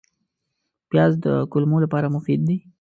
پیاز 0.89 1.13
د 1.25 1.27
کولمو 1.51 1.77
لپاره 1.85 2.13
مفید 2.15 2.39
دی 2.47 2.57